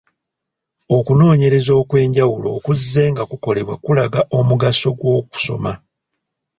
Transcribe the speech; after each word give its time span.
Okunoonyereza 0.97 1.71
okw’enjawulo 1.81 2.47
okuzzenga 2.57 3.23
kukolebwa 3.29 3.75
kulaga 3.83 4.21
omugaso 4.37 4.89
gw’okusoma. 4.99 5.71